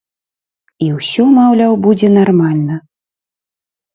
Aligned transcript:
І 0.85 0.87
ўсё, 0.95 1.23
маўляў, 1.35 1.73
будзе 1.85 2.07
нармальна. 2.19 2.75